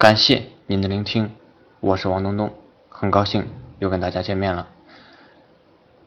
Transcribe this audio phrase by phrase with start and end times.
[0.00, 1.30] 感谢您的聆听，
[1.78, 2.54] 我是王东东，
[2.88, 3.46] 很高兴
[3.80, 4.66] 又跟大家见面了。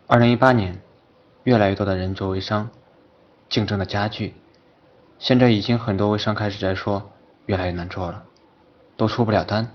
[0.08, 0.82] 二零一八年，
[1.44, 2.72] 越来越多的人做微商，
[3.50, 4.34] 竞争的加剧，
[5.20, 7.12] 现在已经很多微商开始在说
[7.46, 8.24] 越来越难做了，
[8.98, 9.70] 都出不了单。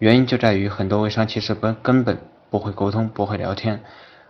[0.00, 2.18] 原因就在于很多微商其实根根本
[2.50, 3.80] 不会沟通，不会聊天。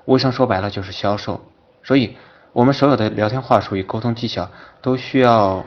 [0.04, 1.40] 微商说白了就是销售，
[1.82, 2.18] 所以
[2.52, 4.50] 我们所有的聊天话术与沟通技巧
[4.82, 5.64] 都需要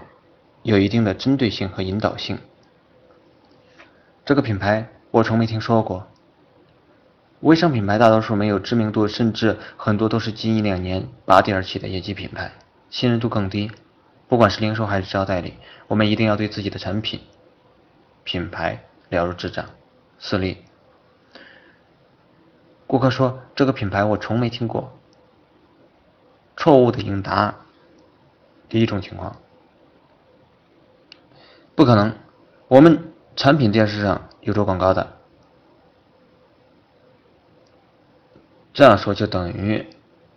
[0.62, 2.38] 有一定的针对性和引导性。
[4.32, 6.08] 这个品牌我从没听说过。
[7.42, 12.54] 微商品牌大多数没有知名度，甚至很多都是近一两年拔地而起的业绩品牌，
[12.90, 13.70] 信任度更低。
[14.30, 15.56] 不管是零售还是招代理，
[15.90, 17.20] 我们一定要对自己的产品、
[18.24, 19.66] 品牌了如指掌。
[20.18, 20.60] 四例，
[22.88, 24.98] 顾客说这个品牌我从没听过。
[26.56, 27.54] 错误的应答。
[28.70, 29.36] 第一种情况，
[31.76, 32.16] 不可能，
[32.70, 35.18] 我们产品电视上有做广告的。
[38.74, 39.88] 这样说就等于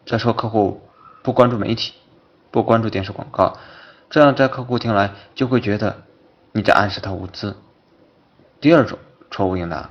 [0.07, 0.83] 在说客户
[1.23, 1.95] 不关注媒体，
[2.51, 3.57] 不关注电视广告，
[4.11, 6.03] 这样在客户听来就会觉得
[6.53, 7.55] 你在暗示他无知。
[8.61, 8.99] 第二种
[9.31, 9.91] 错误应答，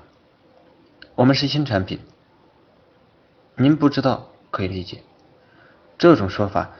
[1.16, 2.00] 我们是新产品，
[3.56, 5.04] 您不知道可以理解。
[5.98, 6.72] 这种说法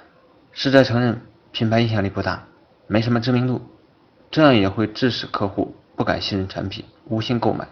[0.52, 2.46] 是在承认品牌影响力不大，
[2.88, 3.62] 没什么知名度，
[4.32, 7.68] 这样也会致使客户不敢信任产品，无心购买。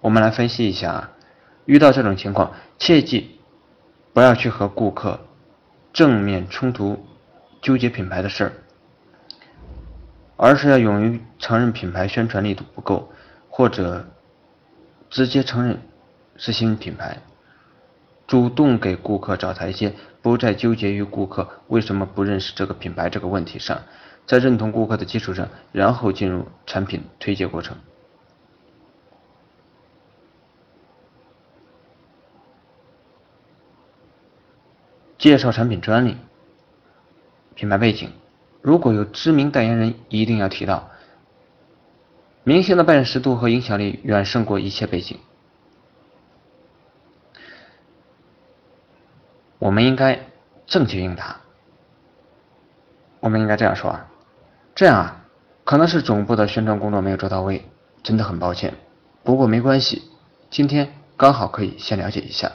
[0.00, 1.10] 我们来分析一下啊，
[1.64, 3.40] 遇到这种情况，切记
[4.12, 5.20] 不要去和顾客
[5.92, 7.04] 正面冲突，
[7.60, 8.52] 纠结品牌的事儿，
[10.36, 13.10] 而是要勇于承认品牌宣传力度不够，
[13.50, 14.06] 或者
[15.10, 15.80] 直接承认
[16.36, 17.18] 是新品牌，
[18.26, 23.82] 主动给顾客找台阶，不再纠结于顾客为什么不认识这个品牌这个问题上，
[24.28, 27.78] 在认同顾客的基础上，然后进入产品推介过程。
[35.16, 36.18] 介绍产品专利、
[37.54, 38.12] 品牌背景，
[38.60, 40.90] 如果有知名代言人，一定要提到。
[42.44, 45.18] 明星的辨识度和影响力远胜过一切背景。
[49.58, 50.20] 我们应该
[50.66, 51.40] 正确应答。
[53.20, 54.08] 我们应该这样说啊，
[54.78, 55.24] 这样啊，
[55.64, 57.68] 可能是总部的宣传工作没有做到位，
[58.04, 58.74] 真的很抱歉。
[59.24, 60.04] 不过没关系，
[60.50, 62.52] 今天刚好可以先了解一下，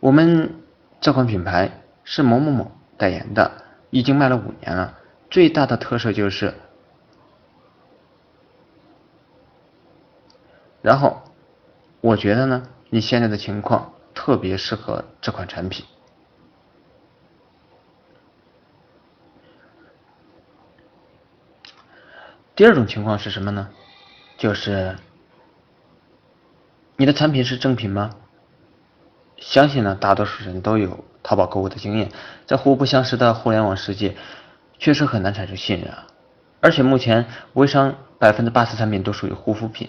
[0.00, 0.56] 我们。
[1.00, 1.70] 这款品牌
[2.02, 3.52] 是某某某代言的，
[3.90, 4.98] 已经卖了五年了。
[5.30, 6.54] 最大的特色就是，
[10.82, 11.22] 然后
[12.00, 15.86] 我觉得呢，你现在的情况特别适合这款产品。
[22.58, 23.68] 第二种情况是什么呢？
[24.36, 24.96] 就是
[26.96, 28.10] 你的产品是正品吗？
[29.36, 32.10] 相信呢，大多数人都有淘宝购物的经验，
[32.46, 34.16] 在互不相识的互联网世界，
[34.76, 36.08] 确实很难产生信任啊。
[36.58, 39.88] 而且目前微商百分之八十产品都属于护肤品，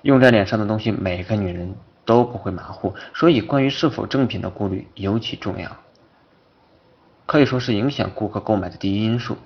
[0.00, 1.74] 用在脸上的东西，每个女人
[2.06, 5.76] 都不会马虎，所以关于是否正品的顾虑尤其重要，
[7.26, 9.36] 可以说是影响顾客购买的第一因素。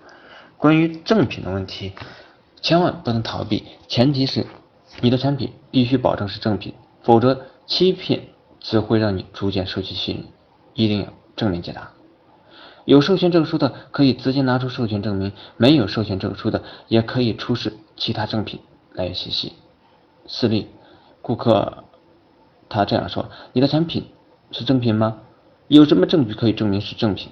[0.56, 1.92] 关于正品的问题，
[2.60, 4.46] 千万不能逃避，前提是
[5.00, 8.28] 你的产品必须保证是正品，否则欺骗。
[8.66, 10.24] 只会让你逐渐失去信任，
[10.72, 11.90] 一定要正面解答。
[12.86, 18.60] 有授权证书的可以直接拿出授权证明，没有授权证书的也可以出示其他证品
[18.94, 19.52] 来源信息。
[20.26, 20.68] 四例，
[21.20, 21.84] 顾客
[22.70, 24.06] 他这样说：“你的产品
[24.50, 25.18] 是正品吗？
[25.68, 27.28] 有什么证据可以证明是正品？”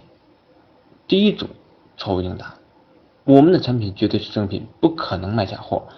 [1.09, 1.49] 第一种
[1.97, 2.57] 错误应答：
[3.25, 5.89] 我们的产品绝对是正品，不可能卖假货。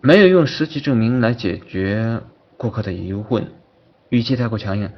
[0.00, 2.22] 没有用实际证明来解决
[2.56, 3.52] 顾客的疑问，
[4.08, 4.90] 语气太过强硬，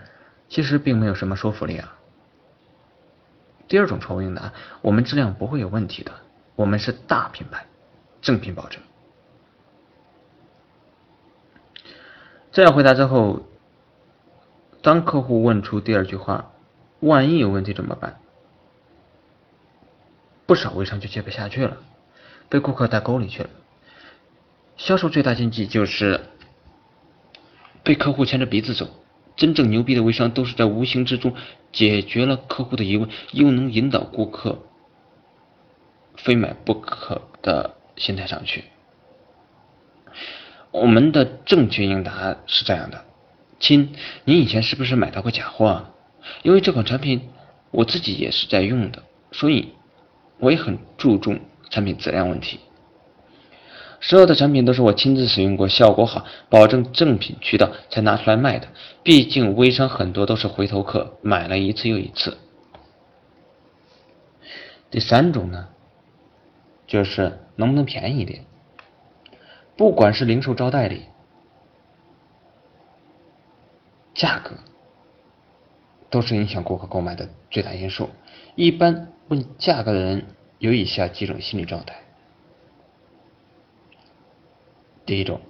[0.48, 1.98] 其实并没有什么说服力啊。
[3.66, 6.12] 第二种错误应答，我们质量不会有问题的，
[6.54, 7.66] 我们是大品牌，
[8.20, 8.80] 正品保证。
[12.52, 13.40] 这样回答之后，
[14.82, 16.51] 当客户问出第二句话，
[17.02, 18.20] 万一有问题怎么办？
[20.46, 21.78] 不少微商就接不下去了，
[22.48, 23.50] 被顾客带沟里去了。
[24.76, 26.20] 销售最大禁忌就是
[27.82, 28.88] 被客户牵着鼻子走。
[29.34, 31.34] 真正牛逼的微商都是在无形之中
[31.72, 34.58] 解决了客户的疑问，又能引导顾客
[36.16, 38.64] 非买不可的心态上去。
[40.70, 43.04] 我们的正确应答是这样的：
[43.58, 43.94] 亲，
[44.24, 45.66] 您以前是不是买到过假货？
[45.66, 45.88] 啊
[46.42, 47.30] 因为这款产品
[47.70, 49.74] 我自己也是在用的，所以
[50.38, 51.40] 我也很注重
[51.70, 52.60] 产品质量问题。
[54.00, 58.66] 所有的产品都是我亲自使用过，效果好，保证正品渠道才拿出来卖的。
[59.04, 62.36] 毕竟微商很多都是回头客，买了一次又一次。
[64.90, 65.68] 第三种呢，
[66.86, 68.44] 就是能不能便宜一点？
[69.76, 71.04] 不管是零售招代理，
[74.14, 74.50] 价格
[76.12, 78.10] 都是影响顾客购买的最大因素。
[78.54, 80.26] 一般问价格的人
[80.58, 81.96] 有以下几种心理状态。
[85.06, 85.40] 第一种，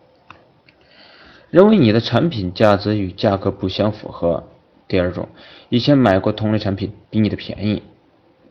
[1.50, 4.44] 认为你的产品价值与价格不相符合；
[4.87, 5.29] 第二种，
[5.69, 7.82] 以前买过同类产品比你的便宜；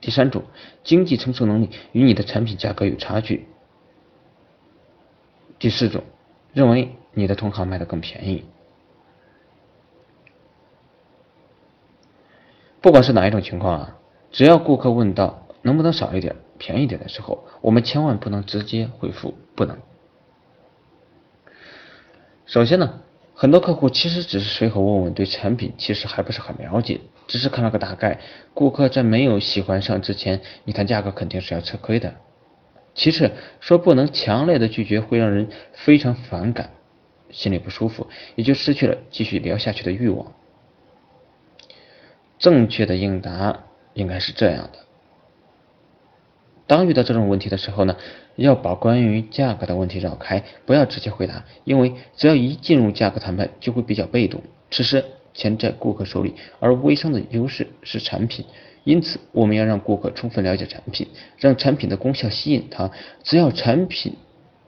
[0.02, 0.44] 第三种，
[0.84, 3.46] 经济承受能力与你的产品价格有差距；
[5.58, 6.04] 第四种，
[6.54, 8.44] 认为你的同行卖的更便宜。
[12.82, 13.98] 不管是哪一种情况啊，
[14.32, 19.78] 只要顾客问到能不能少一点、便宜点的时候，我们千万不能直接回复不能。
[22.48, 23.02] 首先呢，
[23.36, 28.20] 很多客户其实只是随口问问，对产品其实还不是很了解，只是看了个大概。
[28.54, 32.16] 顾客在没有喜欢上之前，你谈价格肯定是要吃亏的。
[32.96, 36.72] 其次，说不能强烈的拒绝会让人非常反感，
[37.30, 40.34] 心里不舒服，也就失去了继续聊下去的欲望。
[42.42, 43.62] 正确的应答
[43.94, 44.80] 应该是这样的。
[46.66, 47.96] 当遇到这种问题的时候呢，
[48.36, 54.42] 要把关于价格的问题绕开，不要直接回答，因为只要一进入价格谈判，就会比较被动。
[54.72, 58.46] 此时钱在顾客手里，而微商的优势是产品，
[58.86, 61.08] 因此我们要让顾客充分了解产品，
[61.38, 62.90] 让产品的功效吸引他。
[63.22, 64.16] 只要产品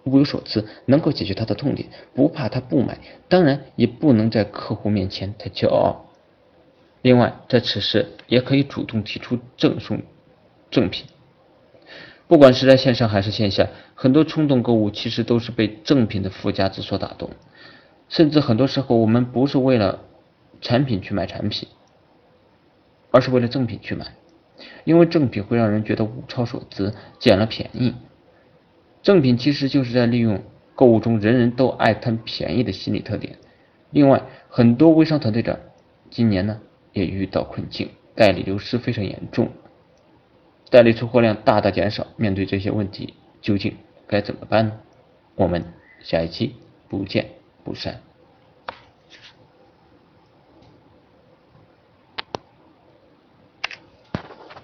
[0.03, 2.99] 物有所值，能够解决他的痛点，不怕他不买。
[3.29, 6.05] 当然，也不能在客户面前太骄傲。
[7.03, 10.01] 另外，在此时也可以主动提出赠送
[10.71, 11.05] 赠品。
[12.27, 17.29] 不管是在线上还是线下，很多冲动购物其实都是被赠品的附加值所打动。
[18.07, 19.99] 甚至很多时候，我们不是为了
[20.61, 21.67] 产品去买产品，
[23.11, 24.15] 而是为了赠品去买，
[24.85, 27.93] 因为赠品会让人觉得物超所值，捡了便宜。
[29.01, 30.41] 赠品其实就是在利用
[30.73, 33.37] 购物中人人都爱贪便宜的心理特点。
[33.91, 35.59] 另外，很多微商团队长
[36.09, 36.61] 今年呢
[36.93, 39.49] 也遇到困境，代理流失非常严重。
[40.69, 43.75] 代理出货量大大减少，面对这些问题，究竟
[44.07, 44.79] 该怎么办呢？
[45.35, 45.65] 我们
[46.01, 46.55] 下一期
[46.87, 47.27] 不见
[47.63, 48.01] 不散。